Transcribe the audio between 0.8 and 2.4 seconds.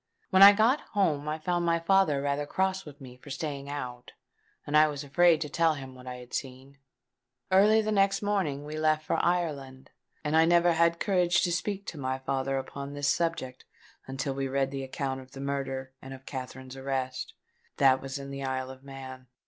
home I found my father